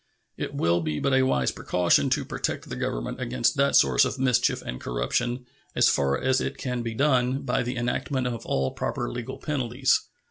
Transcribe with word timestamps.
It 0.35 0.55
will 0.55 0.81
be 0.81 0.99
but 0.99 1.13
a 1.13 1.21
wise 1.21 1.51
precaution 1.51 2.09
to 2.09 2.25
protect 2.25 2.67
the 2.69 2.75
Government 2.75 3.21
against 3.21 3.55
that 3.57 3.75
source 3.75 4.03
of 4.03 4.17
mischief 4.17 4.63
and 4.63 4.81
corruption, 4.81 5.45
as 5.75 5.89
far 5.89 6.19
as 6.19 6.41
it 6.41 6.57
can 6.57 6.81
be 6.81 6.95
done, 6.95 7.43
by 7.43 7.61
the 7.61 7.75
enactment 7.77 8.25
of 8.25 8.43
all 8.43 8.71
proper 8.71 9.11
legal 9.11 9.37
penalties. 9.37 10.01